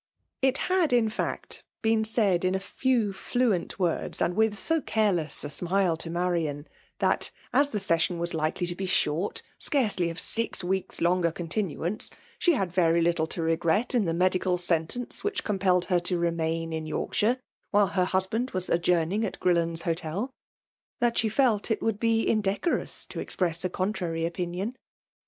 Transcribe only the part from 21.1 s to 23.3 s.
she felt it would be in decorous to